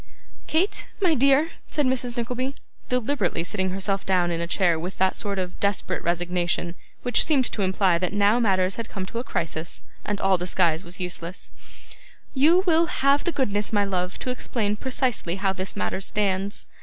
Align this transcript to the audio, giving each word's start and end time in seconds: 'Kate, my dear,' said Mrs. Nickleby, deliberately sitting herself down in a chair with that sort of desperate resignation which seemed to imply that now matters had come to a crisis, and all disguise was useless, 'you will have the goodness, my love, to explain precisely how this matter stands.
'Kate, 0.47 0.89
my 0.99 1.13
dear,' 1.13 1.51
said 1.69 1.85
Mrs. 1.85 2.17
Nickleby, 2.17 2.55
deliberately 2.89 3.43
sitting 3.43 3.69
herself 3.69 4.03
down 4.03 4.31
in 4.31 4.41
a 4.41 4.47
chair 4.47 4.79
with 4.79 4.97
that 4.97 5.15
sort 5.15 5.37
of 5.37 5.59
desperate 5.59 6.01
resignation 6.01 6.73
which 7.03 7.23
seemed 7.23 7.45
to 7.51 7.61
imply 7.61 7.99
that 7.99 8.11
now 8.11 8.39
matters 8.39 8.77
had 8.77 8.89
come 8.89 9.05
to 9.05 9.19
a 9.19 9.23
crisis, 9.23 9.83
and 10.03 10.19
all 10.19 10.39
disguise 10.39 10.83
was 10.83 10.99
useless, 10.99 11.51
'you 12.33 12.63
will 12.65 12.87
have 12.87 13.25
the 13.25 13.31
goodness, 13.31 13.71
my 13.71 13.85
love, 13.85 14.17
to 14.17 14.31
explain 14.31 14.75
precisely 14.75 15.35
how 15.35 15.53
this 15.53 15.75
matter 15.75 16.01
stands. 16.01 16.65